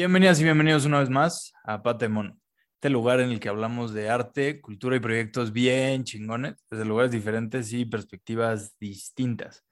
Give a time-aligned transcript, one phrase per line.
[0.00, 2.40] Bienvenidas y bienvenidos una vez más a Patemon,
[2.76, 7.10] este lugar en el que hablamos de arte, cultura y proyectos bien chingones, desde lugares
[7.10, 9.62] diferentes y perspectivas distintas.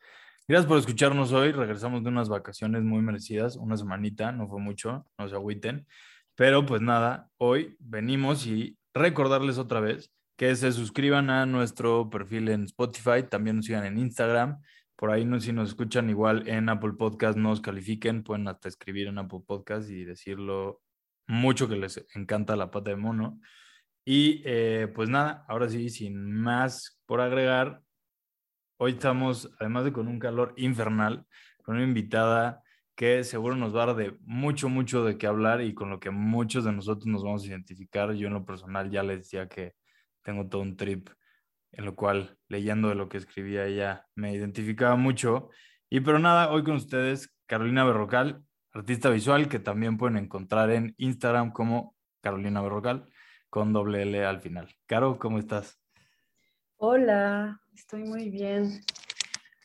[0.46, 1.52] Gracias por escucharnos hoy.
[1.52, 5.86] Regresamos de unas vacaciones muy merecidas, una semanita, no fue mucho, no se agüiten.
[6.34, 12.50] Pero pues nada, hoy venimos y recordarles otra vez que se suscriban a nuestro perfil
[12.50, 14.60] en Spotify, también nos sigan en Instagram.
[14.98, 19.06] Por ahí, no, si nos escuchan igual en Apple Podcast, nos califiquen, pueden hasta escribir
[19.06, 20.82] en Apple Podcast y decirlo
[21.28, 23.40] mucho que les encanta la pata de mono.
[24.04, 27.80] Y eh, pues nada, ahora sí, sin más por agregar,
[28.76, 31.24] hoy estamos, además de con un calor infernal,
[31.62, 32.64] con una invitada
[32.96, 36.00] que seguro nos va a dar de mucho, mucho de qué hablar y con lo
[36.00, 38.14] que muchos de nosotros nos vamos a identificar.
[38.14, 39.74] Yo en lo personal ya les decía que
[40.22, 41.08] tengo todo un trip
[41.72, 45.50] en lo cual leyendo de lo que escribía ella me identificaba mucho.
[45.90, 50.94] Y pero nada, hoy con ustedes Carolina Berrocal, artista visual que también pueden encontrar en
[50.98, 53.10] Instagram como Carolina Berrocal
[53.50, 54.68] con doble L al final.
[54.86, 55.80] Caro, ¿cómo estás?
[56.76, 58.80] Hola, estoy muy bien.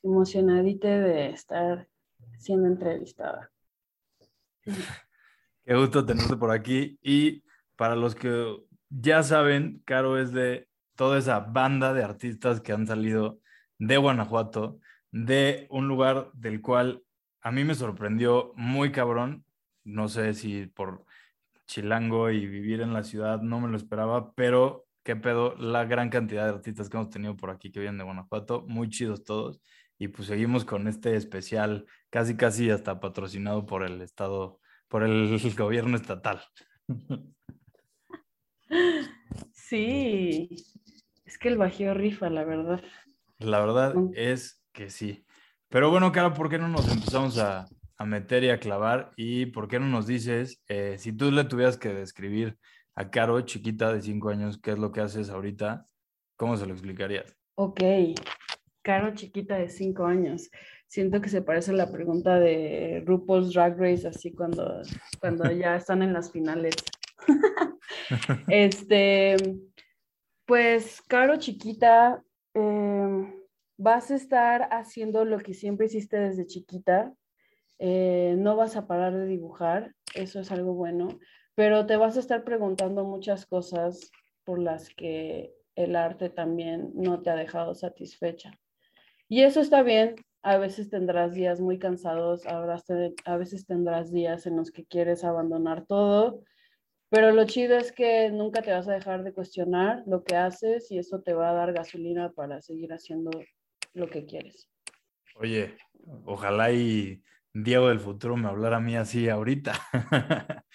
[0.02, 1.88] Emocionadita de estar
[2.38, 3.52] siendo entrevistada.
[5.66, 6.98] Qué gusto tenerte por aquí.
[7.02, 7.44] Y
[7.76, 8.58] para los que
[8.90, 10.68] ya saben, Caro es de
[11.04, 13.42] toda esa banda de artistas que han salido
[13.78, 14.80] de Guanajuato,
[15.12, 17.03] de un lugar del cual
[17.41, 19.44] a mí me sorprendió muy cabrón.
[19.84, 21.03] No sé si por
[21.68, 26.09] chilango y vivir en la ciudad no me lo esperaba, pero qué pedo la gran
[26.09, 29.59] cantidad de artistas que hemos tenido por aquí que vienen de Guanajuato, muy chidos todos.
[29.97, 35.38] Y pues seguimos con este especial, casi casi hasta patrocinado por el Estado, por el
[35.58, 36.41] gobierno estatal.
[39.53, 40.50] Sí,
[41.34, 42.80] es que el Bajío rifa, la verdad.
[43.40, 45.26] La verdad es que sí.
[45.68, 47.66] Pero bueno, Caro, ¿por qué no nos empezamos a,
[47.98, 49.14] a meter y a clavar?
[49.18, 52.60] ¿Y por qué no nos dices, eh, si tú le tuvieras que describir
[52.94, 55.88] a Caro, chiquita de cinco años, qué es lo que haces ahorita,
[56.36, 57.36] ¿cómo se lo explicarías?
[57.56, 57.82] Ok,
[58.84, 60.52] Caro chiquita de cinco años.
[60.86, 64.84] Siento que se parece a la pregunta de RuPaul's Drag Race, así cuando,
[65.20, 66.76] cuando ya están en las finales.
[68.48, 69.36] Este,
[70.46, 72.24] pues, Caro chiquita,
[72.54, 73.34] em,
[73.78, 77.14] vas a estar haciendo lo que siempre hiciste desde chiquita.
[77.80, 81.09] eh, no vas a parar de dibujar, eso es algo bueno,
[81.56, 84.12] pero te vas a estar preguntando muchas cosas
[84.46, 88.52] por las que el arte también no te ha dejado satisfecha.
[89.28, 90.16] Y eso está bien.
[90.44, 95.86] A veces tendrás días muy cansados, a veces tendrás días en los que quieres abandonar
[95.86, 96.42] todo,
[97.13, 100.90] pero lo chido es que nunca te vas a dejar de cuestionar lo que haces
[100.90, 103.29] y eso te va a dar gasolina para seguir haciendo
[103.94, 104.68] lo que quieres.
[105.35, 105.75] Oye,
[106.25, 107.22] ojalá y
[107.53, 109.73] Diego del futuro me hablara a mí así ahorita.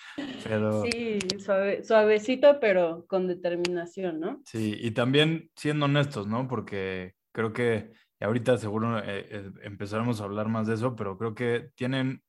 [0.44, 4.40] Pero Sí, suave- suavecito, pero con determinación, ¿no?
[4.44, 6.46] sí, y también siendo honestos, ¿no?
[6.46, 7.90] Porque creo que
[8.20, 12.22] ahorita seguro eh, eh, empezaremos a hablar más de eso, pero creo que tienen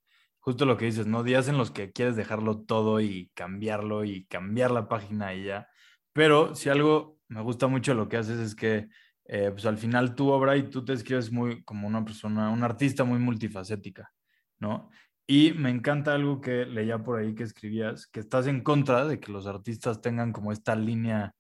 [0.49, 1.21] justo lo que dices, ¿no?
[1.21, 5.67] Días en los que quieres dejarlo todo y cambiarlo y cambiar la página y ya.
[6.11, 8.89] Pero si algo me gusta mucho lo que haces es que
[9.25, 12.63] eh, pues al final tu obra y tú te escribes muy como una persona, un
[12.63, 14.11] artista muy multifacética,
[14.57, 14.89] ¿no?
[15.27, 19.19] Y me encanta algo que leía por ahí que escribías, que estás en contra de
[19.19, 21.35] que los artistas tengan como esta línea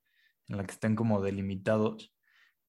[0.49, 2.13] en la que estén como delimitados,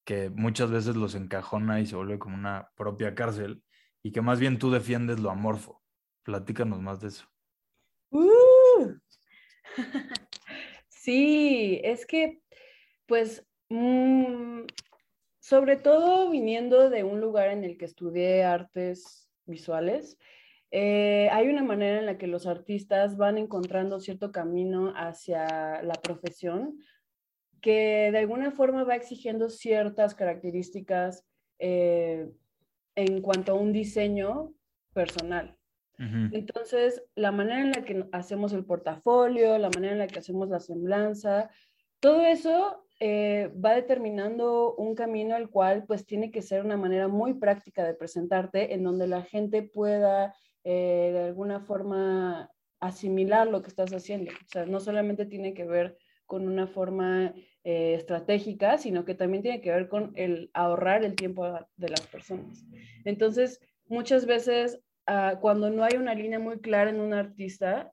[0.06, 3.62] que muchas veces los encajona y se vuelve como una propia cárcel,
[4.02, 5.80] y que más bien tú defiendes lo amorfo.
[6.30, 7.26] Platícanos más de eso.
[8.12, 8.94] ¡Uh!
[10.88, 12.40] Sí, es que,
[13.06, 14.60] pues, mm,
[15.40, 20.18] sobre todo viniendo de un lugar en el que estudié artes visuales,
[20.70, 25.94] eh, hay una manera en la que los artistas van encontrando cierto camino hacia la
[25.94, 26.78] profesión
[27.60, 31.26] que de alguna forma va exigiendo ciertas características
[31.58, 32.30] eh,
[32.94, 34.54] en cuanto a un diseño
[34.92, 35.59] personal.
[36.32, 40.48] Entonces, la manera en la que hacemos el portafolio, la manera en la que hacemos
[40.48, 41.50] la semblanza,
[42.00, 47.08] todo eso eh, va determinando un camino al cual pues tiene que ser una manera
[47.08, 52.50] muy práctica de presentarte en donde la gente pueda eh, de alguna forma
[52.80, 54.32] asimilar lo que estás haciendo.
[54.32, 59.42] O sea, no solamente tiene que ver con una forma eh, estratégica, sino que también
[59.42, 62.64] tiene que ver con el ahorrar el tiempo de las personas.
[63.04, 67.92] Entonces, muchas veces uh, cuando no hay una línea muy clara en un artista,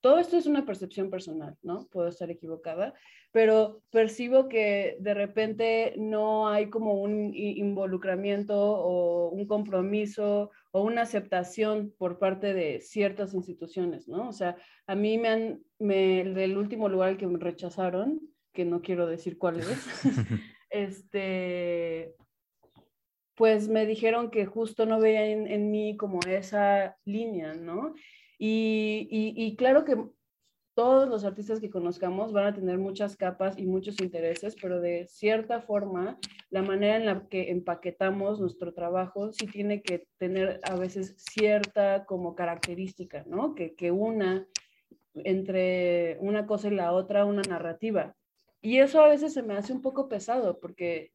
[0.00, 1.88] todo esto es una percepción personal, ¿no?
[1.90, 2.94] Puedo estar equivocada,
[3.32, 11.02] pero percibo que de repente no hay como un involucramiento o un compromiso o una
[11.02, 14.28] aceptación por parte de ciertas instituciones, ¿no?
[14.28, 14.56] O sea,
[14.86, 18.20] a mí me han, me, del último lugar al que me rechazaron,
[18.52, 19.68] que no quiero decir cuál es,
[20.70, 22.14] este,
[23.36, 27.94] pues me dijeron que justo no veían en, mí como esa línea, ¿no?
[28.38, 29.96] Y, y, y claro que
[30.76, 35.06] todos los artistas que conozcamos van a tener muchas capas y muchos intereses, pero de
[35.06, 36.18] cierta forma,
[36.50, 42.04] la manera en la que empaquetamos nuestro trabajo sí tiene que tener a veces cierta
[42.04, 43.54] como característica, ¿no?
[43.54, 44.46] Que, que una
[45.14, 48.14] entre una cosa y la otra una narrativa.
[48.60, 51.12] Y eso a veces se me hace un poco pesado porque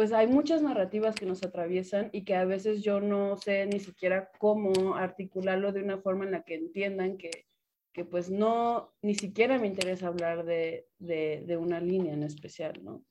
[0.00, 3.80] pues hay muchas narrativas que nos atraviesan y que a veces yo no sé ni
[3.80, 7.44] siquiera cómo articularlo de una forma en la que entiendan que,
[7.92, 12.82] que pues no, ni siquiera me interesa hablar de, de, de una línea en especial,
[12.82, 13.04] ¿no?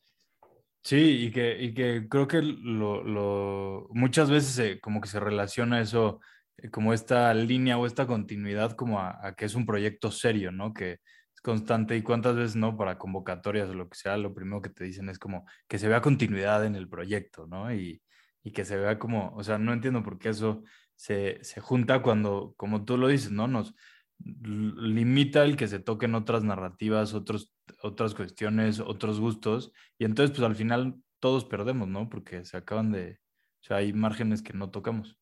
[0.81, 5.19] Sí, y que, y que creo que lo, lo, muchas veces se- como que se
[5.19, 6.19] relaciona eso,
[6.57, 10.51] eh, como esta línea o esta continuidad como a, a que es un proyecto serio,
[10.51, 10.73] ¿no?
[10.73, 11.01] Que
[11.41, 12.77] constante y cuántas veces, ¿no?
[12.77, 15.87] Para convocatorias o lo que sea, lo primero que te dicen es como que se
[15.87, 17.73] vea continuidad en el proyecto, ¿no?
[17.73, 18.01] Y,
[18.43, 20.63] y que se vea como, o sea, no entiendo por qué eso
[20.95, 23.47] se, se junta cuando, como tú lo dices, ¿no?
[23.47, 23.75] Nos
[24.19, 30.45] limita el que se toquen otras narrativas, otros, otras cuestiones, otros gustos y entonces, pues
[30.45, 32.09] al final todos perdemos, ¿no?
[32.09, 33.19] Porque se acaban de,
[33.61, 35.17] o sea, hay márgenes que no tocamos.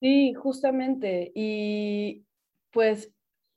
[0.00, 1.32] Sí, justamente.
[1.34, 2.26] Y
[2.70, 3.13] pues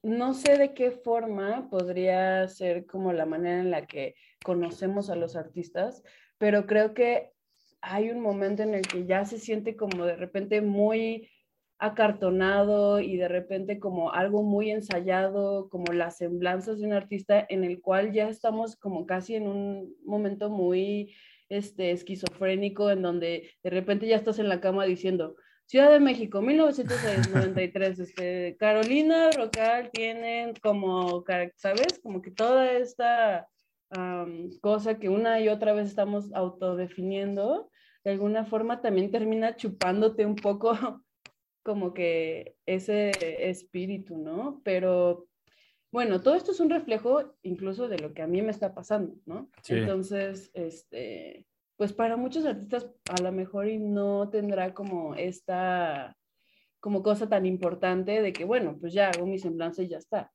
[0.08, 5.16] no sé de qué forma podría ser como la manera en la que conocemos a
[5.16, 6.02] los artistas,
[6.38, 7.32] pero creo que
[7.82, 11.30] hay un momento en el que ya se siente como de repente muy
[11.80, 17.64] acartonado y de repente como algo muy ensayado, como las semblanzas de un artista en
[17.64, 21.14] el cual ya estamos como casi en un momento muy
[21.50, 25.36] este, esquizofrénico en donde de repente ya estás en la cama diciendo,
[25.68, 31.26] Ciudad de México, 1993, este, Carolina Rocal tienen como,
[31.56, 32.00] ¿sabes?
[32.02, 33.50] Como que toda esta
[34.62, 37.70] cosa que una y otra vez estamos autodefiniendo,
[38.06, 40.72] de alguna forma también termina chupándote un poco
[41.64, 43.12] como que ese
[43.50, 44.62] espíritu, ¿no?
[44.64, 45.28] Pero
[45.92, 49.16] bueno, todo esto es un reflejo incluso de lo que a mí me está pasando,
[49.26, 49.50] ¿no?
[49.64, 49.76] Sí.
[49.76, 51.47] Entonces, este,
[51.78, 56.18] pues para muchos artistas a lo mejor y no tendrá como esta
[56.80, 60.32] como cosa tan importante de que, bueno, pues ya hago mi semblanza y ya está.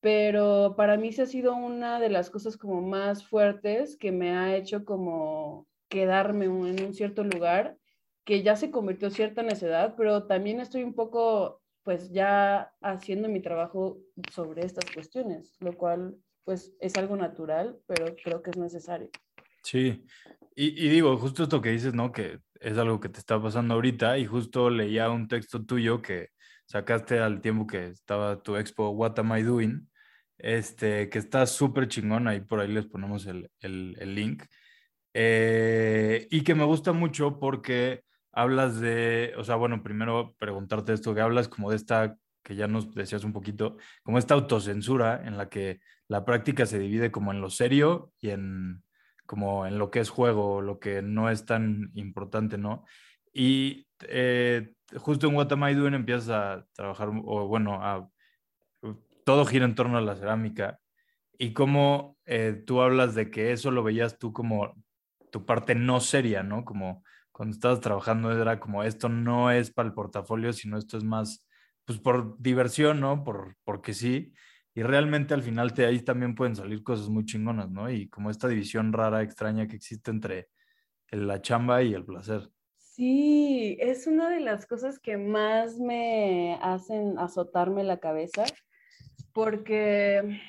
[0.00, 4.36] Pero para mí sí ha sido una de las cosas como más fuertes que me
[4.36, 7.76] ha hecho como quedarme en un cierto lugar
[8.24, 13.28] que ya se convirtió en cierta necedad, pero también estoy un poco pues ya haciendo
[13.28, 13.98] mi trabajo
[14.32, 19.10] sobre estas cuestiones, lo cual pues es algo natural, pero creo que es necesario.
[19.62, 20.04] Sí,
[20.54, 22.12] y, y digo, justo esto que dices, ¿no?
[22.12, 26.30] Que es algo que te está pasando ahorita y justo leía un texto tuyo que
[26.66, 29.90] sacaste al tiempo que estaba tu expo What Am I Doing,
[30.38, 34.44] este, que está súper chingón, ahí por ahí les ponemos el, el- el link,
[35.14, 41.14] Eh, y que me gusta mucho porque hablas de, o sea, bueno, primero preguntarte esto,
[41.14, 45.36] que hablas como de esta, que ya nos decías un poquito, como esta autocensura en
[45.38, 48.82] la que la práctica se divide como en lo serio y en
[49.26, 52.84] como en lo que es juego, lo que no es tan importante, ¿no?
[53.32, 58.08] Y eh, justo en What Am empiezas a trabajar, o bueno, a,
[59.24, 60.78] todo gira en torno a la cerámica
[61.38, 64.74] y cómo eh, tú hablas de que eso lo veías tú como
[65.32, 66.64] tu parte no seria, ¿no?
[66.64, 67.02] Como
[67.32, 71.48] cuando estabas trabajando era como esto no es para el portafolio, sino esto es más,
[71.84, 73.24] pues por diversión, ¿no?
[73.24, 74.32] Por, porque sí.
[74.74, 77.88] Y realmente al final de ahí también pueden salir cosas muy chingonas, ¿no?
[77.90, 80.48] Y como esta división rara, extraña que existe entre
[81.10, 82.50] la chamba y el placer.
[82.76, 88.44] Sí, es una de las cosas que más me hacen azotarme la cabeza,
[89.32, 90.40] porque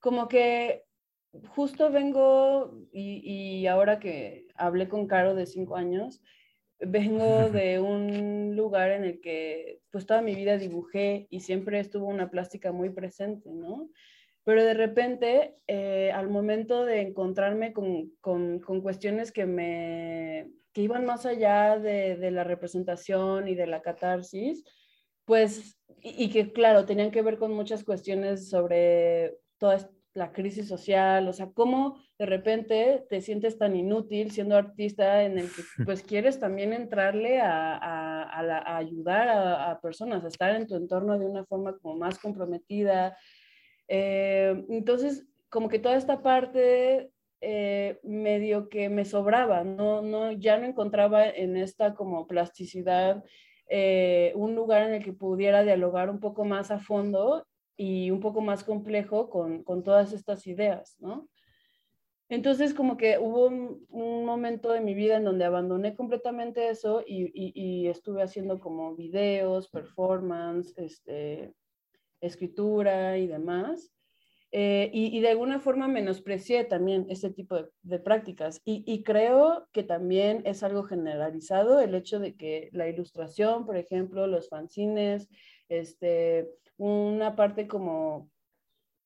[0.00, 0.84] como que
[1.48, 3.20] justo vengo y,
[3.60, 6.22] y ahora que hablé con Caro de cinco años,
[6.80, 12.06] vengo de un lugar en el que pues toda mi vida dibujé y siempre estuvo
[12.06, 13.90] una plástica muy presente, ¿no?
[14.44, 20.82] Pero de repente, eh, al momento de encontrarme con, con, con cuestiones que me que
[20.82, 24.62] iban más allá de, de la representación y de la catarsis,
[25.24, 30.66] pues, y, y que claro, tenían que ver con muchas cuestiones sobre toda la crisis
[30.68, 35.62] social, o sea, cómo de repente te sientes tan inútil siendo artista en el que
[35.86, 40.54] pues quieres también entrarle a, a- a la- a ayudar a, a personas, a estar
[40.56, 43.16] en tu entorno de una forma como más comprometida,
[43.88, 50.58] Eh, entonces, como que toda esta parte eh, medio que me sobraba, no, no, ya
[50.58, 53.22] no encontraba en esta como plasticidad
[53.68, 57.46] eh, un lugar en el que pudiera dialogar un poco más a fondo
[57.76, 61.28] y un poco más complejo con, con todas estas ideas, ¿no?
[62.28, 67.30] Entonces, como que hubo un, momento de mi vida en donde abandoné completamente eso y,
[67.32, 71.54] y, estuve haciendo como videos, performance, este,
[72.20, 73.92] escritura y demás.
[74.50, 78.60] Eh, y, de alguna forma menosprecié también ese tipo de, de prácticas.
[78.64, 84.26] Y, creo que también es algo generalizado el hecho de que la ilustración, por ejemplo,
[84.26, 85.28] los fanzines,
[85.68, 88.30] este, una parte como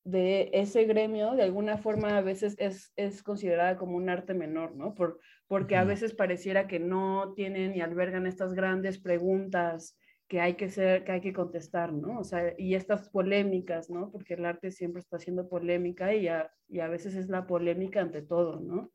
[0.04, 4.74] de ese gremio, de alguna forma a veces es, es considerada como un arte menor,
[4.74, 4.94] ¿no?
[4.94, 10.54] Por, porque a veces pareciera que no tienen y albergan estas grandes preguntas que hay
[10.54, 12.20] que ser, que hay que contestar, ¿no?
[12.20, 14.10] O sea, y estas polémicas, ¿no?
[14.10, 18.00] Porque el arte siempre está haciendo polémica y a, y a veces es la polémica
[18.00, 18.92] ante todo, ¿no?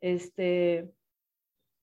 [0.00, 0.90] Este,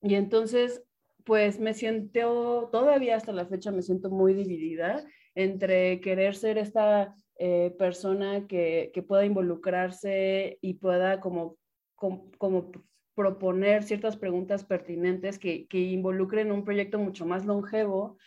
[0.01, 0.83] y entonces,
[1.23, 7.15] pues me siento, todavía hasta la fecha me siento muy dividida entre querer ser esta
[7.37, 11.57] eh, persona que, que, pueda involucrarse y pueda como,
[11.95, 12.71] como,
[13.13, 18.17] proponer ciertas preguntas pertinentes que, que involucren un proyecto mucho más longevo,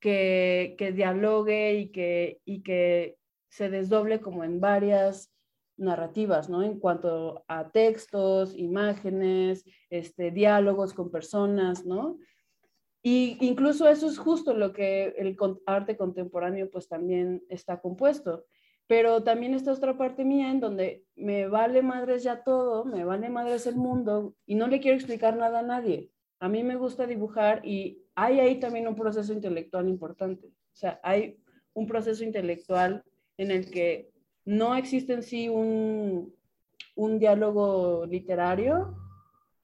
[0.00, 3.16] que, que dialogue y que, y que
[3.48, 5.32] se desdoble como en varias
[5.76, 6.62] narrativas, ¿no?
[6.62, 12.18] En cuanto a textos, imágenes, este, diálogos con personas, ¿no?
[13.08, 18.46] Y incluso eso es justo lo que el arte contemporáneo pues también está compuesto.
[18.88, 23.28] Pero también está otra parte mía en donde me vale madres ya todo, me vale
[23.28, 26.10] madres el mundo y no le quiero explicar nada a nadie.
[26.40, 30.48] A mí me gusta dibujar y hay ahí también un proceso intelectual importante.
[30.48, 31.38] O sea, hay
[31.74, 33.04] un proceso intelectual
[33.36, 34.10] en el que
[34.44, 36.34] no existe en sí un,
[36.96, 38.96] un diálogo literario,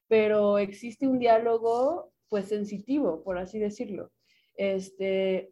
[0.07, 4.11] pero existe un diálogo pues sensitivo, por así decirlo.
[4.55, 5.51] Este,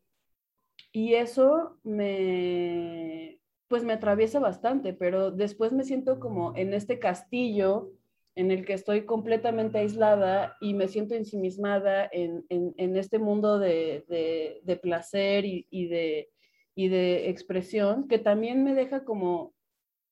[0.92, 7.92] y eso me, pues me atraviesa bastante, pero después me siento como en este castillo
[8.36, 14.06] en el que estoy completamente aislada y me siento ensimismada en, en, este mundo de,
[14.64, 16.30] de, placer y, de,
[16.74, 19.54] y de expresión, que también me deja como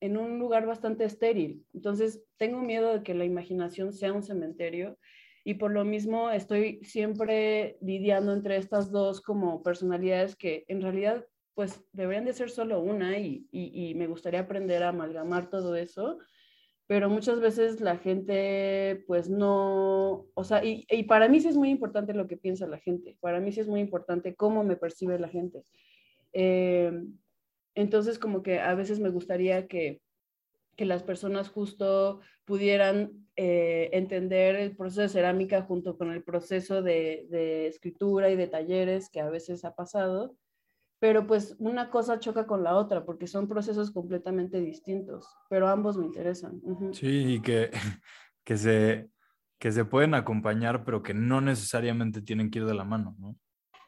[0.00, 1.64] en un lugar bastante estéril.
[1.72, 4.98] Entonces, tengo miedo de que la imaginación sea un cementerio
[5.44, 11.24] y por lo mismo estoy siempre lidiando entre estas dos como personalidades que en realidad
[11.54, 16.18] pues deberían de ser solo una y, y, me gustaría aprender a amalgamar todo eso
[16.86, 21.56] pero muchas veces la gente pues no, o sea, y, y, para mí sí es
[21.56, 24.74] muy importante lo que piensa la gente, para mí sí es muy importante cómo me
[24.74, 25.62] percibe la gente.
[26.32, 26.90] Eh,
[27.76, 30.02] entonces como que a veces me gustaría que,
[30.80, 36.80] que las personas justo pudieran eh, entender el proceso de cerámica junto con el proceso
[36.80, 40.38] de, de escritura y de talleres que a veces ha pasado
[40.98, 45.98] pero pues una cosa choca con la otra porque son procesos completamente distintos, pero ambos
[45.98, 46.60] me interesan.
[46.62, 46.94] Uh -huh.
[46.94, 47.70] Sí, y que,
[48.42, 49.10] que, se,
[49.58, 53.36] que se pueden acompañar, pero que no necesariamente tienen que ir de la mano, ¿no?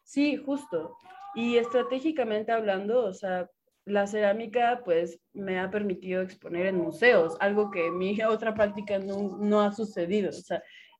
[0.05, 0.99] Sí, justo.
[1.35, 3.49] Y estratégicamente hablando, o sea,
[3.85, 9.37] la cerámica pues me ha permitido exponer en museos, algo que mi otra práctica no,
[9.39, 10.31] no ha sucedido,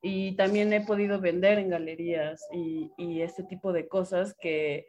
[0.03, 4.87] y también he podido vender en galerías y, y este tipo de cosas que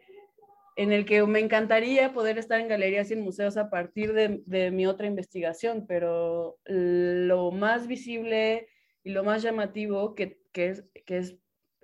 [0.76, 4.42] en el que me encantaría poder estar en galerías y en museos a partir de,
[4.46, 8.68] de, mi otra investigación, pero lo más visible
[9.04, 11.36] y lo más llamativo, que, que, es, que, es,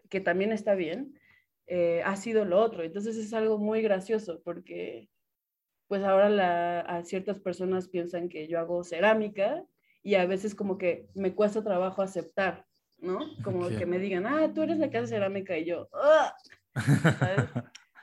[0.09, 1.15] que también está bien,
[1.69, 2.83] eh, ha sido lo otro.
[2.83, 5.09] Entonces es algo muy gracioso porque
[5.91, 9.65] pues ahora la, a ciertas personas piensan que yo hago cerámica
[10.05, 12.65] y a veces como que me cuesta trabajo aceptar,
[13.01, 13.19] ¿no?
[13.43, 13.79] Como okay.
[13.79, 16.33] que me digan, ah, tú eres la que hace cerámica y yo, ¡ah!
[17.19, 17.51] ¿sabes?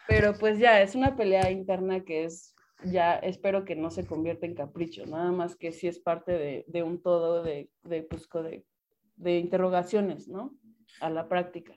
[0.06, 2.54] Pero pues ya, es una pelea interna que es,
[2.84, 6.66] ya espero que no se convierta en capricho, nada más que sí es parte de,
[6.68, 8.66] de un todo de, de, pues, de,
[9.16, 10.54] de, interrogaciones, ¿no?
[11.00, 11.74] A la práctica.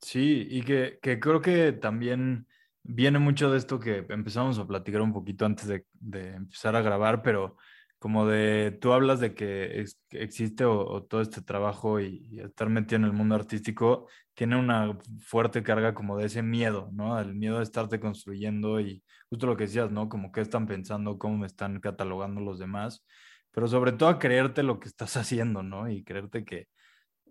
[0.00, 2.48] Sí, y que, que, creo que también
[2.82, 6.82] viene mucho de esto que empezamos a platicar un poquito antes de, de empezar a
[6.82, 7.56] grabar, pero
[7.98, 12.40] como de, tú hablas de que es, existe o, o, todo este trabajo y, y,
[12.40, 17.18] estar metido en el mundo artístico tiene una fuerte carga como de ese miedo, ¿no?
[17.20, 20.08] El miedo de estarte construyendo y justo lo que decías, ¿no?
[20.08, 23.04] Como qué están pensando, cómo me están catalogando los demás,
[23.52, 25.88] pero sobre todo a creerte lo que estás haciendo, ¿no?
[25.88, 26.66] Y creerte que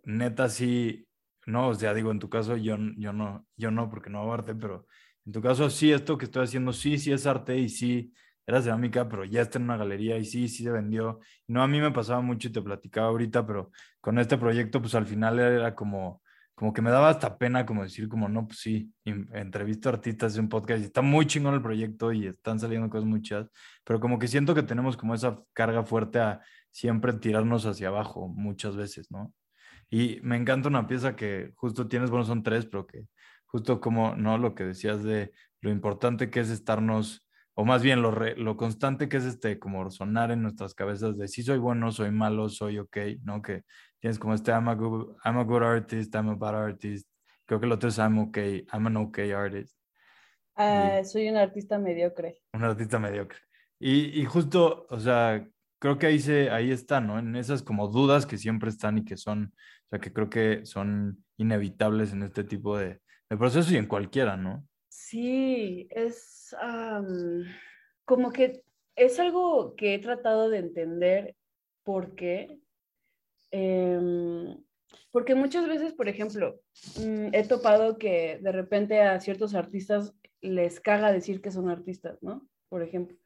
[0.04, 1.08] neta sí,
[1.46, 4.46] no, o sea, digo, en tu caso yo, yo no, yo no porque no hago
[4.60, 4.88] pero
[5.26, 8.14] en tu caso sí, esto que estoy haciendo sí, sí es arte y sí
[8.46, 11.20] era cerámica, pero ya está en una galería y sí, sí se vendió.
[11.48, 14.96] No, a mí me pasaba mucho y te platicaba ahorita, pero con este proyecto, pues
[14.96, 16.22] al final era como,
[16.56, 20.34] como que me daba hasta pena como decir como, no, pues sí, entrevisto a artistas
[20.34, 23.48] de un podcast y está muy chingón el proyecto y están saliendo cosas muchas,
[23.84, 28.28] pero como que siento que tenemos como esa carga fuerte a siempre tirarnos hacia abajo
[28.28, 29.34] muchas veces, ¿no?
[29.90, 33.08] Y me encanta una pieza que justo tienes, bueno, son tres, pero que
[33.52, 34.38] justo como, ¿no?
[34.38, 35.32] Lo que decías de
[35.62, 39.60] lo importante que es estarnos, o más bien lo, re- lo constante que es este,
[39.60, 43.42] como sonar en nuestras cabezas de si soy bueno, soy malo, soy ok, ¿no?
[43.42, 43.64] Que
[44.00, 47.08] tienes como este I'm a good, I'm a good artist, I'm a bad artist.
[47.46, 49.78] Creo que el otro es I'm okay, I'm an okay artist.
[50.56, 52.40] Ah, soy un artista mediocre.
[52.54, 53.40] Un artista mediocre.
[53.80, 55.46] Y, y justo, o sea,
[55.80, 57.20] creo que ahí, se, ahí está, ¿no?
[57.20, 59.54] En esas como dudas que siempre están y que son,
[59.86, 63.01] o sea, que creo que son inevitables en este tipo de,
[63.32, 64.68] de procesos y en cualquiera, ¿no?
[64.90, 67.46] Sí, es am,
[68.04, 68.62] como que
[68.98, 71.38] es algo que he tratado de entender
[71.84, 72.60] por qué.
[73.52, 74.62] Em,
[75.12, 76.60] porque muchas veces, por ejemplo,
[77.00, 82.22] mm, he topado que de repente a ciertos artistas les caga decir que son artistas,
[82.22, 82.46] ¿no?
[82.68, 83.18] Por ejemplo.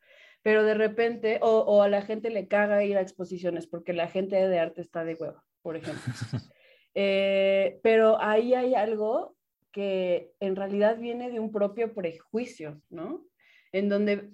[0.43, 4.07] Pero de repente, o, o a la gente le caga ir a exposiciones porque la
[4.07, 6.03] gente de arte está de hueva, por ejemplo.
[6.97, 9.34] Eh, pero ahí hay algo
[9.75, 13.27] que en realidad viene de un propio prejuicio, ¿no?
[13.73, 14.29] En donde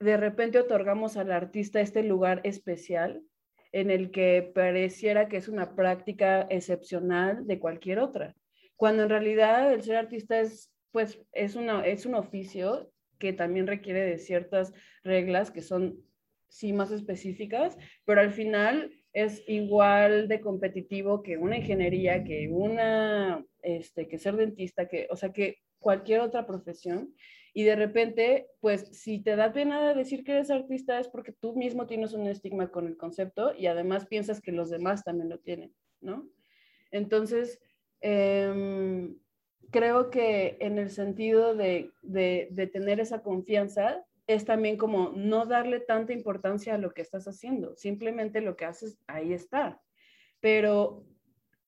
[0.00, 3.22] de repente otorgamos al artista este lugar especial
[3.72, 8.34] en el que pareciera que es una práctica excepcional de cualquier otra,
[8.74, 13.66] cuando en realidad el ser artista es, pues, es, una, es un oficio que también
[13.66, 14.72] requiere de ciertas
[15.04, 15.98] reglas que son,
[16.48, 23.42] sí, más específicas, pero al final es igual de competitivo que una ingeniería, que una,
[23.62, 27.14] este, que ser dentista, que, o sea, que cualquier otra profesión.
[27.54, 31.56] Y de repente, pues si te da pena decir que eres artista es porque tú
[31.56, 35.38] mismo tienes un estigma con el concepto y además piensas que los demás también lo
[35.38, 36.28] tienen, ¿no?
[36.90, 37.58] Entonces,
[38.02, 39.14] eh,
[39.70, 45.46] creo que en el sentido de, de, de, tener esa confianza, es también como no
[45.46, 49.80] darle tanta importancia a lo que estás haciendo, simplemente lo que haces, ahí está.
[50.40, 51.04] Pero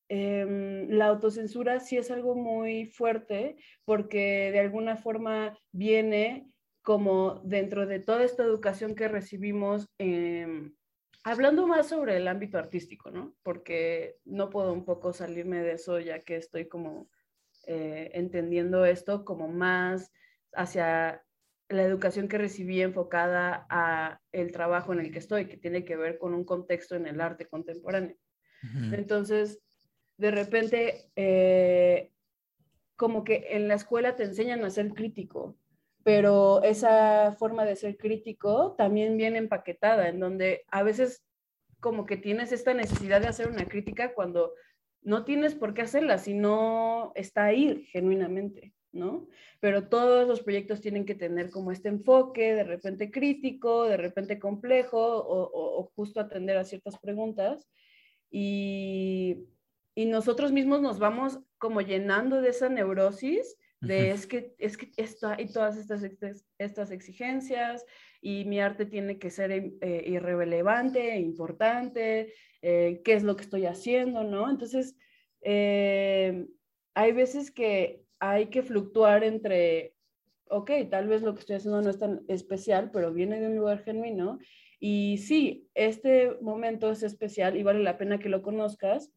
[0.09, 7.85] eh, la autocensura sí es algo muy fuerte porque de alguna forma viene como dentro
[7.85, 10.71] de toda esta educación que recibimos, eh,
[11.23, 13.35] hablando más sobre el ámbito artístico, ¿no?
[13.43, 17.09] Porque no puedo un poco salirme de eso ya que estoy como
[17.67, 20.11] eh, entendiendo esto como más
[20.53, 21.23] hacia
[21.69, 25.95] la educación que recibí enfocada a el trabajo en el que estoy, que tiene que
[25.95, 28.15] ver con un contexto en el arte contemporáneo.
[28.63, 28.95] Uh -huh.
[28.95, 29.61] Entonces,
[30.17, 32.11] de repente, eh,
[32.95, 35.57] como que en la escuela te enseñan a ser crítico,
[36.03, 41.23] pero esa forma de ser crítico también viene empaquetada, en donde a veces
[41.79, 44.53] como que tienes esta necesidad de hacer una crítica cuando
[45.01, 48.73] no tienes por qué hacerla, si no está ahí genuinamente.
[48.91, 49.27] ¿No?
[49.59, 54.39] Pero todos los proyectos tienen que tener como este enfoque, de repente crítico, de repente
[54.39, 57.67] complejo, o, o, o justo atender a ciertas preguntas.
[58.31, 59.47] Y,
[59.95, 64.13] y, nosotros mismos nos vamos como llenando de esa neurosis de uh -huh.
[64.13, 66.03] es que, es que esto, y todas estas,
[66.57, 67.85] estas exigencias,
[68.21, 73.65] y mi arte tiene que ser eh, irrelevante, importante, eh, qué es lo que estoy
[73.65, 74.49] haciendo, ¿no?
[74.49, 74.95] Entonces,
[75.41, 76.45] eh,
[76.93, 79.95] hay veces que hay que fluctuar entre,
[80.49, 83.55] ok, tal vez lo que estoy haciendo no es tan especial, pero viene de un
[83.55, 84.39] lugar genuino.
[84.79, 89.11] Y sí, este momento es especial y vale la pena que lo conozcas,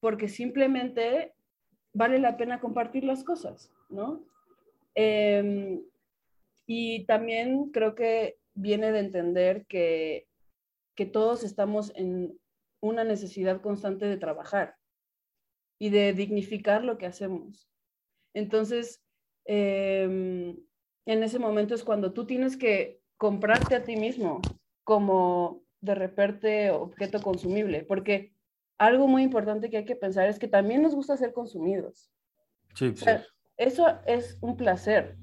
[0.00, 1.34] porque simplemente
[1.92, 4.24] vale la pena compartir las cosas, ¿no?
[4.94, 5.80] Eh,
[6.66, 10.28] y también creo que viene de entender que,
[10.94, 12.38] que todos estamos en
[12.80, 14.76] una necesidad constante de trabajar
[15.78, 17.67] y de dignificar lo que hacemos.
[18.38, 19.02] Entonces,
[19.46, 20.54] eh,
[21.06, 24.40] en ese momento es cuando tú tienes que comprarte a ti mismo
[24.84, 28.32] como de repente objeto consumible, porque
[28.78, 32.12] algo muy importante que hay que pensar es que también nos gusta ser consumidos.
[32.74, 33.02] Sí, sí.
[33.02, 35.16] O sea, eso es un placer.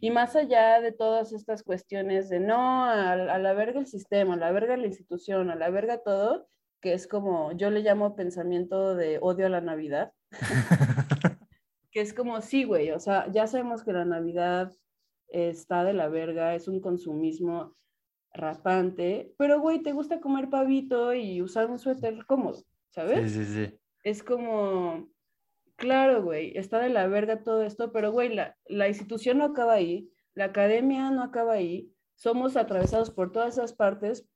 [0.00, 4.34] Y más allá de todas estas cuestiones de no, a, a, la verga el sistema,
[4.34, 6.48] a la verga la institución, a la verga todo,
[6.80, 10.12] que es como, yo le llamo pensamiento de odio a la Navidad.
[11.96, 14.70] que es como, sí, güey, o sea, ya sabemos que la Navidad
[15.28, 17.74] está de la verga, es un consumismo
[18.34, 23.32] rapante, pero, güey, te gusta comer pavito y usar un suéter cómodo, ¿sabes?
[23.32, 23.78] Sí, sí, sí.
[24.04, 25.08] Es como,
[25.76, 29.72] claro, güey, está de la verga todo esto, pero, güey, la, la institución no acaba
[29.72, 34.28] ahí, la academia no acaba ahí, somos atravesados por todas esas partes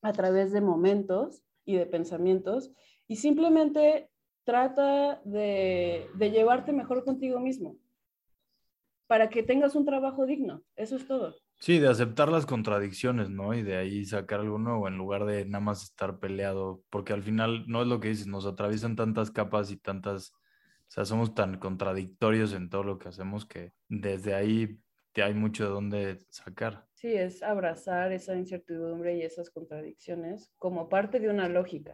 [0.00, 2.70] a través de momentos y de pensamientos
[3.08, 4.12] y simplemente
[4.44, 7.76] trata de, de llevarte mejor contigo mismo
[9.06, 10.62] para que tengas un trabajo digno.
[10.76, 11.34] Eso es todo.
[11.60, 13.54] Sí, de aceptar las contradicciones, ¿no?
[13.54, 17.22] Y de ahí sacar algo nuevo en lugar de nada más estar peleado, porque al
[17.22, 21.34] final no es lo que dices, nos atraviesan tantas capas y tantas, o sea, somos
[21.34, 24.78] tan contradictorios en todo lo que hacemos que desde ahí
[25.12, 26.86] te hay mucho de dónde sacar.
[26.94, 31.92] Sí, es abrazar esa incertidumbre y esas contradicciones como parte de una lógica.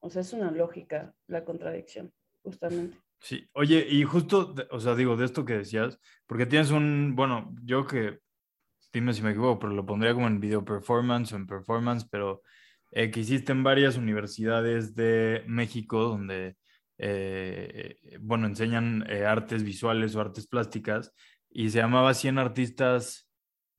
[0.00, 2.96] O sea, es una lógica la contradicción, justamente.
[3.20, 7.54] Sí, oye, y justo, o sea, digo, de esto que decías, porque tienes un, bueno,
[7.62, 8.18] yo que,
[8.92, 12.42] dime si me equivoco, pero lo pondría como en video performance o en performance, pero
[12.92, 16.56] eh, que hiciste en varias universidades de México donde,
[16.96, 21.12] eh, bueno, enseñan eh, artes visuales o artes plásticas
[21.50, 23.28] y se llamaba 100 artistas,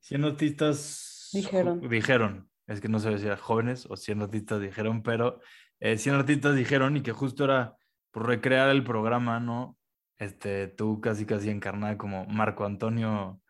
[0.02, 1.90] 100 artistas Dijeron.
[1.90, 5.42] dijeron, es que no sé si eran jóvenes o 100 artistas dijeron, pero
[5.82, 7.76] eh, 100 artistas dijeron y que justo era
[8.12, 9.78] por recrear el programa, ¿no?
[10.18, 13.42] Este, tú casi casi encarnada como Marco Antonio,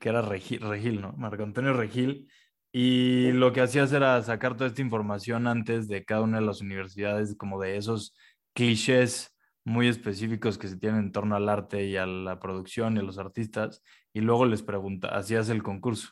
[0.00, 1.12] que era Regil, Regil, ¿no?
[1.12, 2.28] Marco Antonio Regil.
[2.72, 6.60] Y lo que hacías era sacar toda esta información antes de cada una de las
[6.60, 8.14] universidades, como de esos
[8.52, 13.00] clichés muy específicos que se tienen en torno al arte y a la producción y
[13.00, 16.10] a los artistas, y luego les pregunta, hacías el concurso.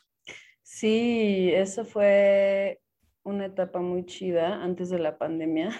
[0.61, 2.79] Sí, eso fue
[3.25, 5.71] una etapa muy chida antes de la pandemia.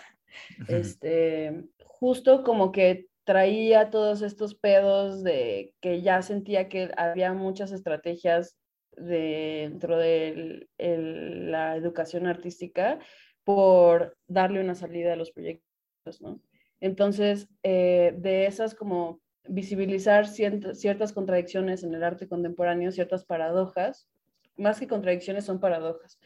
[0.67, 7.71] Este, justo como que traía todos estos pedos de que ya sentía que había muchas
[7.71, 8.57] estrategias
[8.97, 12.99] dentro de la educación artística
[13.45, 16.41] por darle una salida a los proyectos, ¿no?
[16.81, 24.09] Entonces, eh, de esas como visibilizar cierta- ciertas contradicciones en el arte contemporáneo, ciertas paradojas,
[24.57, 26.19] más que contradicciones son paradojas.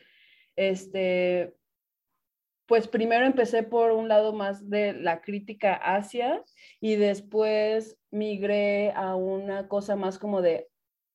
[0.60, 1.56] Este,
[2.65, 6.43] pues primero empecé por un lado más de la crítica hacia
[6.82, 10.67] y después migré a una cosa más como de,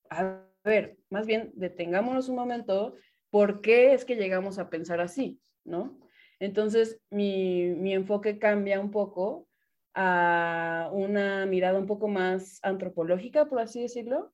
[0.08, 2.94] a ver, más bien detengámonos un momento,
[3.28, 5.38] ¿por qué es que llegamos a pensar así?
[5.62, 6.00] ¿No?
[6.40, 9.46] Entonces mi, mi enfoque cambia un poco
[9.92, 14.32] a una mirada un poco más antropológica, por así decirlo.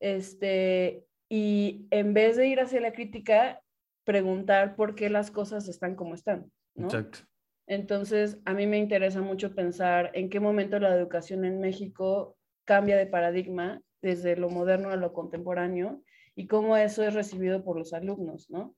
[0.00, 3.62] Este, y en vez de ir hacia la crítica,
[4.04, 6.86] preguntar por qué las cosas están como están, ¿no?
[6.86, 7.20] Exacto.
[7.66, 12.96] Entonces, a mí me interesa mucho pensar en qué momento la educación en México cambia
[12.96, 16.02] de paradigma desde lo moderno a lo contemporáneo
[16.34, 18.74] y cómo eso es recibido por los alumnos, ¿no?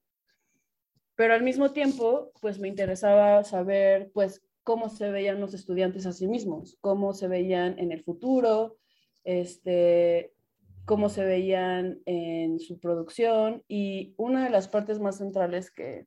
[1.14, 6.12] Pero al mismo tiempo, pues me interesaba saber, pues, cómo se veían los estudiantes a
[6.12, 8.76] sí mismos, cómo se veían en el futuro,
[9.24, 10.32] este,
[10.84, 16.06] cómo se veían en su producción y una de las partes más centrales que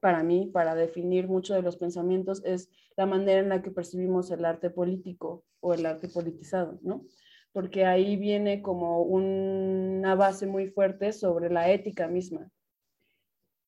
[0.00, 4.30] para mí, para definir mucho de los pensamientos, es la manera en la que percibimos
[4.30, 7.04] el arte político o el arte politizado, ¿no?
[7.52, 12.50] Porque ahí viene como una base muy fuerte sobre la ética misma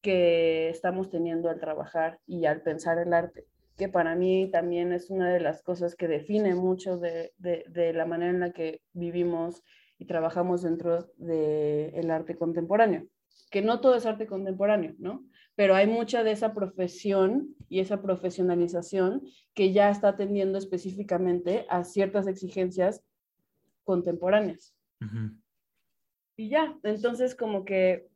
[0.03, 5.11] que estamos teniendo al trabajar y al pensar el arte, que para mí también es
[5.11, 8.81] una de las cosas que define mucho de, de, de la manera en la que
[8.93, 9.65] vivimos
[9.99, 13.07] y trabajamos dentro del arte contemporáneo,
[13.51, 15.25] que no todo es arte contemporáneo, ¿no?
[15.57, 19.23] Pero hay mucha de esa profesión y esa profesionalización
[19.55, 23.03] que ya está atendiendo específicamente a ciertas exigencias
[23.83, 24.75] contemporáneas.
[26.37, 28.09] Y ya, entonces como que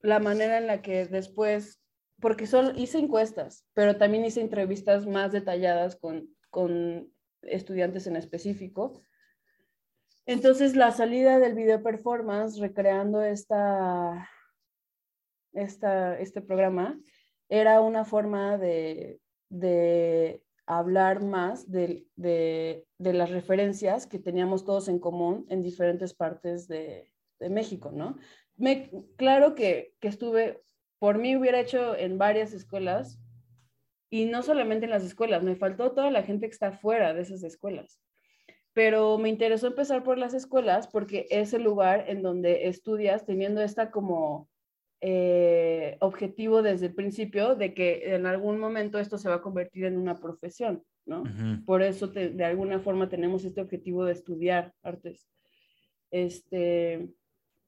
[0.00, 1.80] la manera en la que después,
[2.20, 7.12] porque solo hice encuestas, pero también hice entrevistas más detalladas con, con
[7.42, 9.02] estudiantes en específico.
[10.28, 14.28] Entonces la salida del video performance, recreando esta,
[15.54, 17.00] este programa,
[17.48, 19.22] era una forma de,
[20.66, 22.04] hablar más de,
[22.98, 27.10] las referencias que teníamos todos en común en diferentes partes de,
[27.48, 28.18] México, ¿no?
[29.16, 30.60] Claro que, que estuve,
[30.98, 33.18] por mí hubiera hecho en varias escuelas
[34.10, 37.22] y no solamente en las escuelas, me faltó toda la gente que está fuera de
[37.22, 37.98] esas escuelas.
[38.78, 43.60] Pero me interesó empezar por las escuelas porque es el lugar en donde estudias teniendo
[43.60, 44.48] esta como
[45.00, 49.86] eh, objetivo desde el principio de que en algún momento esto se va a convertir
[49.86, 51.22] en una profesión, ¿no?
[51.22, 51.64] Uh -huh.
[51.64, 55.28] Por eso te, de alguna forma tenemos este objetivo de estudiar artes.
[56.12, 57.08] Este,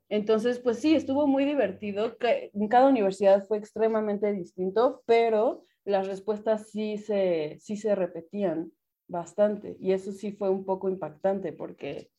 [0.08, 2.16] entonces, pues sí, estuvo muy divertido.
[2.20, 8.70] En cada universidad fue extremadamente distinto, pero las respuestas sí se, sí se repetían
[9.10, 12.10] bastante y eso sí fue un poco impactante porque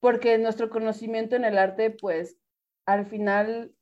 [0.00, 2.38] porque nuestro conocimiento en el arte pues
[2.88, 3.74] al final,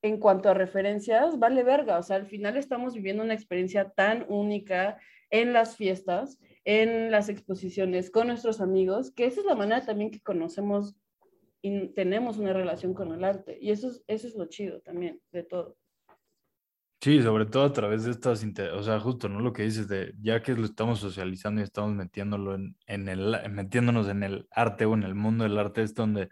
[0.00, 1.98] en cuanto a referencias, vale verga.
[1.98, 7.28] O sea, al final estamos viviendo una experiencia tan única en las fiestas, en las
[7.28, 10.94] exposiciones, con nuestros amigos, que esa es la manera también que conocemos
[11.62, 13.58] y tenemos una relación con el arte.
[13.60, 15.76] Y eso es, eso es lo chido también de todo.
[17.08, 18.44] Sí, sobre todo a través de estas,
[18.74, 19.40] o sea, justo, ¿no?
[19.40, 23.34] Lo que dices de, ya que lo estamos socializando y estamos metiéndolo en, en el,
[23.50, 26.28] metiéndonos en el arte o en el mundo del arte es donde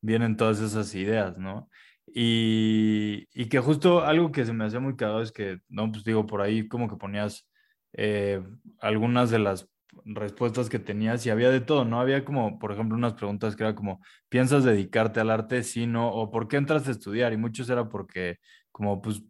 [0.00, 1.70] vienen todas esas ideas, ¿no?
[2.06, 6.02] Y, y que justo algo que se me hacía muy cagado es que, no, pues
[6.02, 7.48] digo, por ahí como que ponías
[7.92, 8.42] eh,
[8.80, 9.68] algunas de las
[10.04, 12.00] respuestas que tenías y había de todo, ¿no?
[12.00, 15.62] Había como, por ejemplo, unas preguntas que era como, ¿piensas dedicarte al arte?
[15.62, 17.32] Sí, no, o ¿por qué entras a estudiar?
[17.32, 18.38] Y muchos era porque,
[18.72, 19.22] como, pues,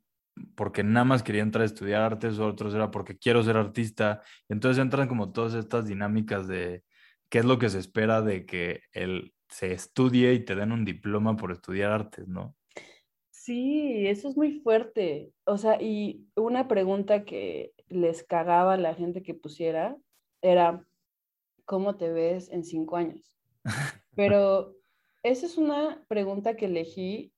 [0.55, 4.23] porque nada más quería entrar a estudiar artes, otros era porque quiero ser artista.
[4.49, 6.85] Entonces entran como todas estas dinámicas de
[7.29, 10.85] qué es lo que se espera de que él se estudie y te den un
[10.85, 12.57] diploma por estudiar artes, ¿no?
[13.31, 15.33] Sí, eso es muy fuerte.
[15.45, 19.97] O sea, y una pregunta que les cagaba a la gente que pusiera
[20.43, 20.85] era,
[21.65, 23.33] ¿cómo te ves en cinco años?
[24.17, 24.75] Pero
[25.23, 27.33] esa es una pregunta que elegí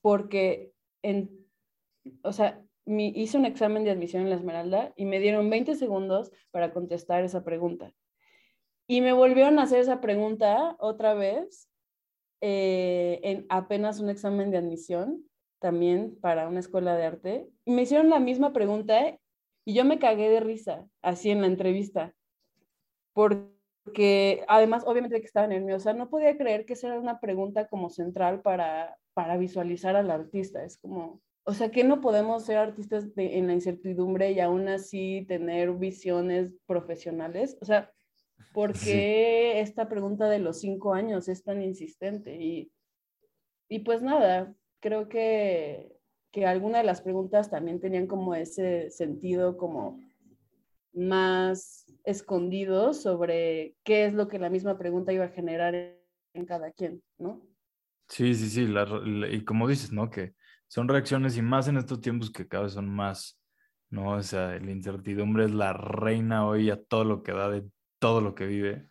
[0.00, 1.41] porque, en,
[2.22, 5.74] o sea, mi, hice un examen de admisión en la Esmeralda y me dieron 20
[5.74, 7.92] segundos para contestar esa pregunta.
[8.86, 11.68] Y me volvieron a hacer esa pregunta otra vez
[12.40, 15.24] eh, en apenas un examen de admisión,
[15.60, 17.48] también para una escuela de arte.
[17.64, 19.16] Y me hicieron la misma pregunta
[19.64, 22.14] y yo me cagué de risa, así en la entrevista.
[23.12, 27.90] Porque además, obviamente que estaba nerviosa, no podía creer que esa era una pregunta como
[27.90, 30.64] central para, para visualizar al artista.
[30.64, 34.68] Es como, o sea, que no podemos ser artistas de, en la incertidumbre y aún
[34.68, 37.58] así tener visiones profesionales.
[37.60, 37.90] O sea,
[38.52, 39.58] ¿por qué sí.
[39.60, 42.36] esta pregunta de los cinco años es tan insistente?
[42.40, 42.72] Y,
[43.68, 45.96] y pues nada, creo que,
[46.30, 50.00] que algunas de las preguntas también tenían como ese sentido como
[50.92, 56.70] más escondido sobre qué es lo que la misma pregunta iba a generar en cada
[56.70, 57.42] quien, ¿no?
[58.08, 60.10] Sí, sí, sí, la, la, y como dices, ¿no?
[60.10, 60.34] Que
[60.72, 63.38] son reacciones y más en estos tiempos que cada vez son más,
[63.90, 64.12] ¿no?
[64.12, 67.66] O sea, la incertidumbre es la reina hoy a todo lo que da de
[67.98, 68.88] todo lo que vive,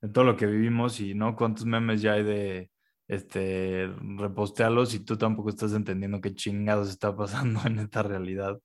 [0.00, 1.34] de todo lo que vivimos y, ¿no?
[1.34, 2.70] ¿Cuántos memes ya hay de,
[3.08, 8.60] este, repostearlos y tú tampoco estás entendiendo qué chingados está pasando en esta realidad?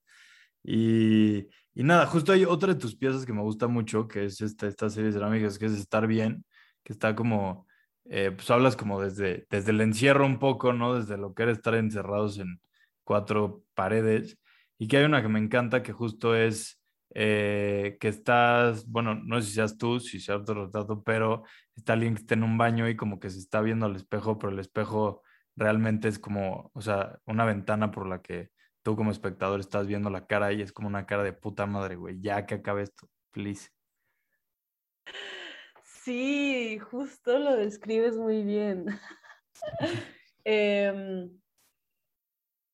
[0.63, 4.41] Y, y, nada, justo hay otra de tus piezas que me gusta mucho, que es
[4.41, 6.45] esta, esta serie de cerámicas, que es Estar Bien,
[6.83, 7.65] que está como,
[8.09, 10.95] eh, pues hablas como desde, desde el encierro un poco, ¿no?
[10.95, 12.59] Desde lo que era estar encerrados en
[13.03, 14.39] cuatro paredes.
[14.77, 16.79] Y que hay una que me encanta, que justo es
[17.15, 21.43] eh, que estás, bueno, no sé si seas tú, si sea otro retrato, pero
[21.75, 24.37] está alguien que está en un baño y como que se está viendo al espejo,
[24.37, 25.23] pero el espejo
[25.55, 28.51] realmente es como, o sea, una ventana por la que
[28.83, 31.95] tú como espectador estás viendo la cara y es como una cara de puta madre,
[31.95, 33.69] güey, ya que acabe esto, please.
[36.09, 38.87] Sí, justo lo describes muy bien.
[40.43, 41.29] eh,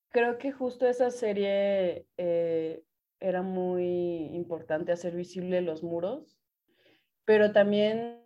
[0.08, 2.86] creo que justo esa serie eh,
[3.19, 6.39] era muy importante hacer visible los muros,
[7.26, 8.24] pero también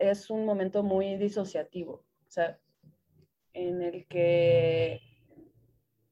[0.00, 2.58] es un momento muy disociativo, o sea,
[3.52, 5.02] en el que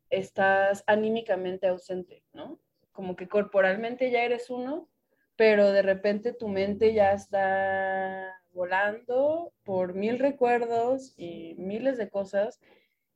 [0.09, 2.61] estás anímicamente ausente, ¿no?
[2.93, 4.89] Como que corporalmente ya eres uno,
[5.41, 12.61] pero de repente tu mente ya está volando por mil recuerdos y miles de cosas.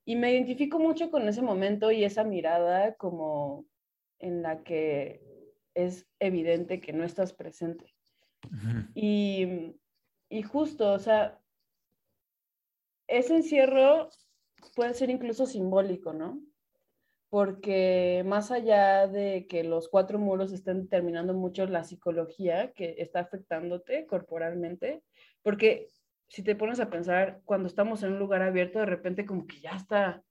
[0.07, 3.67] Y me identifico mucho con ese momento y esa mirada como
[4.21, 5.21] en la que
[5.75, 7.95] es evidente que no estás presente.
[8.95, 9.77] Y,
[10.31, 11.39] y justo, o sea,
[13.07, 14.09] ese encierro
[14.75, 16.41] puede ser incluso simbólico, ¿no?
[17.35, 23.19] Porque más allá de que los cuatro muros estén determinando mucho la psicología que está
[23.19, 25.03] afectándote corporalmente,
[25.43, 25.89] porque
[26.29, 29.59] si te pones a pensar, cuando estamos en un lugar abierto, de repente como que
[29.59, 30.23] ya está,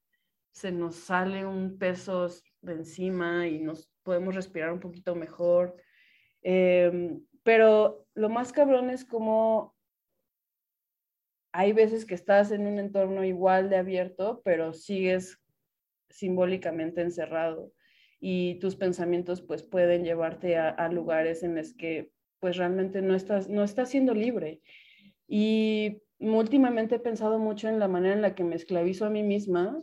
[0.53, 2.29] se nos sale un peso
[2.61, 5.75] de encima y nos podemos respirar un poquito mejor.
[6.41, 9.75] Eh, pero lo más cabrón es como
[11.51, 15.42] hay veces que estás en un entorno igual de abierto, pero sigues
[16.13, 17.73] simbólicamente encerrado
[18.19, 23.15] y tus pensamientos pues pueden llevarte a, a, lugares en los que pues realmente no
[23.15, 24.61] estás, no estás siendo libre.
[25.27, 29.23] Y últimamente he pensado mucho en la manera en la que me esclavizo a mí
[29.23, 29.81] misma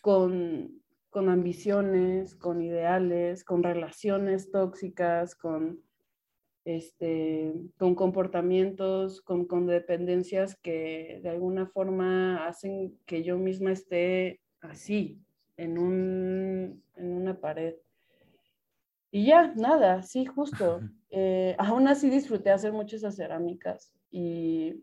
[0.00, 5.82] con, con ambiciones, con ideales, con relaciones tóxicas, con
[6.64, 14.40] este, con comportamientos, con, con dependencias que de alguna forma hacen que yo misma esté
[14.60, 15.18] así,
[15.56, 17.76] en, un, en una pared.
[19.10, 20.80] Y ya, nada, sí, justo.
[21.10, 24.82] Eh, aún así disfruté hacer muchas cerámicas y,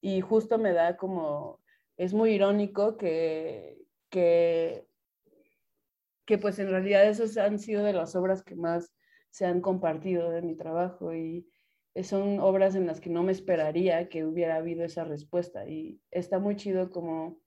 [0.00, 1.60] y justo me da como,
[1.96, 4.86] es muy irónico que, que,
[6.26, 8.92] que pues en realidad esas han sido de las obras que más
[9.30, 11.46] se han compartido de mi trabajo y
[12.02, 16.38] son obras en las que no me esperaría que hubiera habido esa respuesta y está
[16.38, 17.39] muy chido como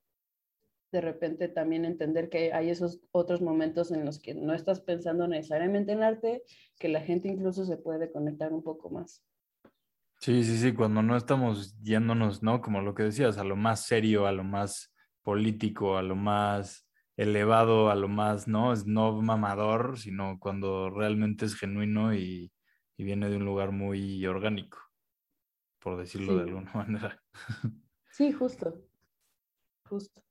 [0.93, 5.27] de repente también entender que hay esos otros momentos en los que no estás pensando
[5.27, 6.43] necesariamente en arte,
[6.79, 9.25] que la gente incluso se puede conectar un poco más.
[10.19, 12.61] Sí, sí, sí, cuando no estamos yéndonos, ¿no?
[12.61, 16.87] Como lo que decías, a lo más serio, a lo más político, a lo más
[17.17, 18.71] elevado, a lo más, ¿no?
[18.71, 22.53] Es no mamador, sino cuando realmente es genuino y,
[22.95, 24.77] y viene de un lugar muy orgánico,
[25.79, 26.43] por decirlo de Sí.
[26.43, 27.21] alguna manera.
[28.09, 28.87] Sí, justo.
[29.89, 30.21] Justo.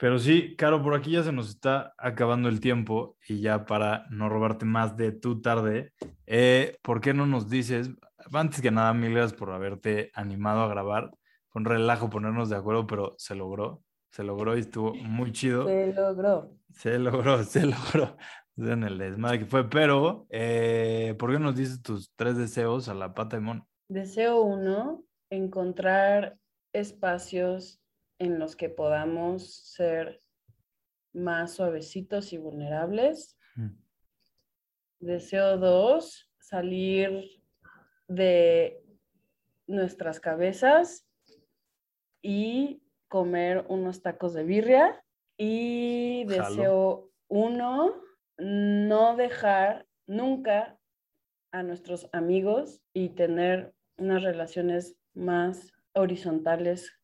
[0.00, 4.06] Pero sí, Caro, por aquí ya se nos está acabando el tiempo y ya para
[4.08, 5.92] no robarte más de tu tarde,
[6.24, 7.90] eh, ¿por qué no nos dices,
[8.32, 11.10] antes que nada, mil gracias por haberte animado a grabar,
[11.50, 15.66] con relajo ponernos de acuerdo, pero se logró, se logró y estuvo muy chido.
[15.66, 16.50] Se logró.
[16.70, 18.16] Se logró, se logró.
[18.56, 22.88] En el desmadre que fue, pero eh, ¿por qué no nos dices tus tres deseos
[22.88, 23.68] a la pata de mono?
[23.88, 26.38] Deseo uno, encontrar
[26.72, 27.79] espacios
[28.20, 30.22] en los que podamos ser
[31.12, 33.36] más suavecitos y vulnerables.
[35.00, 37.42] Deseo dos, salir
[38.06, 38.84] de
[39.66, 41.08] nuestras cabezas
[42.22, 45.02] y comer unos tacos de birria.
[45.38, 46.42] Y Jalo.
[46.42, 48.02] deseo uno,
[48.36, 50.78] no dejar nunca
[51.52, 56.99] a nuestros amigos y tener unas relaciones más horizontales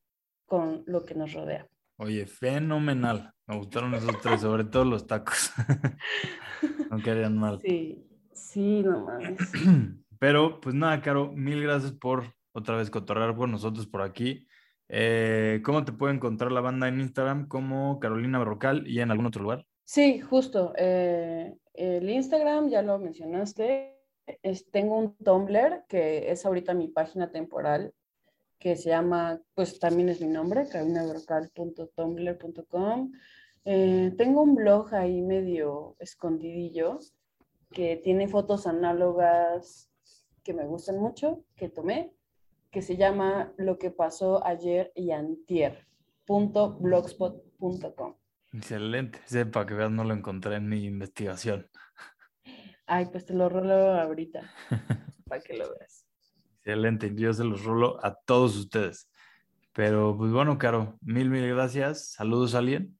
[0.47, 1.67] con lo que nos rodea.
[1.99, 3.33] Oye, fenomenal.
[3.47, 5.51] Me gustaron esos tres, sobre todo los tacos.
[6.91, 7.61] no quedarían mal.
[7.61, 9.39] Sí, sí, no mames.
[10.19, 14.47] Pero pues nada, Caro, mil gracias por otra vez cotorrear con nosotros por aquí.
[14.89, 19.27] Eh, ¿Cómo te puede encontrar la banda en Instagram como Carolina Berrocal y en algún
[19.27, 19.67] otro lugar?
[19.85, 20.73] Sí, justo.
[20.77, 23.95] eh, el Instagram, ya lo mencionaste.
[24.43, 27.93] es- tengo un Tumblr que es ahorita mi página temporal,
[28.59, 33.13] que se llama, pues también es mi nombre, carolinabercal.tumblr.com.
[33.65, 37.01] Eh, tengo un blog ahí medio escondidillo
[37.71, 39.91] que tiene fotos análogas
[40.43, 42.15] que me gustan mucho, que tomé,
[42.71, 45.87] que se llama Lo que pasó ayer y antier,
[46.25, 48.15] punto blogspot.com.
[48.53, 49.19] Excelente.
[49.25, 51.69] Sepa que veas, no lo encontré en mi investigación.
[52.87, 54.49] Ay, pues te lo rolo ahorita
[55.29, 56.06] para que lo veas.
[56.71, 57.13] Excelente.
[57.15, 59.09] Yo se los rolo a todos ustedes.
[59.73, 62.13] Pero pues bueno, Caro, mil, mil gracias.
[62.13, 62.99] Saludos a alguien.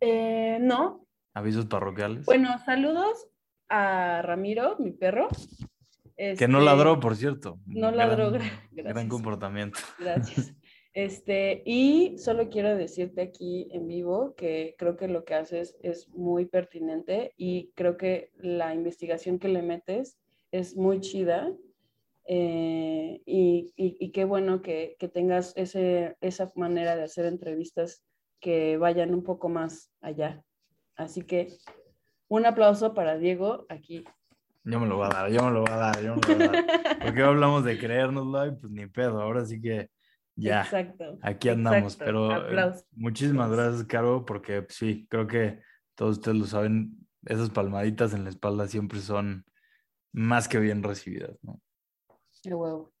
[0.00, 2.24] Eh, no, Avisos parroquiales.
[2.26, 3.26] bueno, saludos
[3.68, 5.28] a Ramiro, mi perro.
[6.16, 7.58] que no Este, ladró, por cierto.
[7.66, 9.08] no ladró, Gran- gra- Gran gracias.
[9.08, 9.78] comportamiento.
[9.98, 10.54] Gracias.
[10.96, 16.08] Este, y solo quiero decirte aquí en vivo que creo que lo que haces es
[16.10, 20.20] muy pertinente y creo que la investigación que le metes
[20.52, 21.50] es muy chida.
[22.26, 28.04] Eh, y, y- y qué bueno que, que tengas ese, esa manera de hacer entrevistas
[28.40, 30.42] que vayan un poco más allá.
[30.96, 31.48] Así que
[32.28, 34.04] un aplauso para Diego aquí.
[34.64, 36.34] Yo me lo voy a dar, yo me lo voy a dar, yo me lo
[36.36, 36.66] voy a dar.
[37.02, 39.20] Porque hablamos de creérnoslo y pues ni pedo.
[39.20, 39.90] Ahora sí que
[40.36, 40.62] ya.
[40.62, 41.18] Exacto.
[41.20, 42.04] Aquí andamos, exacto.
[42.04, 45.60] pero eh, muchísimas gracias, Caro, porque pues, sí, creo que
[45.94, 46.96] todos ustedes lo saben,
[47.26, 49.44] esas palmaditas en la espalda siempre son
[50.12, 51.60] más que bien recibidas, ¿no?
[52.44, 52.92] De huevo.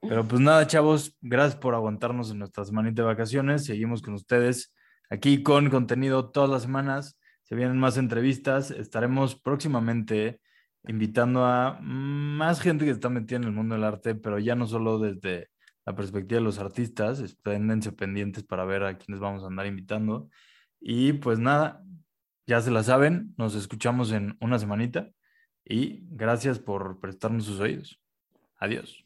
[0.00, 3.64] Pero pues nada, chavos, gracias por aguantarnos en nuestra semanita de vacaciones.
[3.64, 4.74] Seguimos con ustedes
[5.08, 7.16] aquí con contenido todas las semanas.
[7.44, 8.72] Se vienen más entrevistas.
[8.72, 10.40] Estaremos próximamente
[10.88, 14.66] invitando a más gente que está metida en el mundo del arte, pero ya no
[14.66, 15.48] solo desde
[15.86, 17.20] la perspectiva de los artistas.
[17.20, 20.28] Esténse pendientes para ver a quiénes vamos a andar invitando.
[20.80, 21.84] Y pues nada,
[22.48, 23.32] ya se la saben.
[23.36, 25.08] Nos escuchamos en una semanita
[25.64, 28.00] y gracias por prestarnos sus oídos.
[28.58, 29.04] Adiós.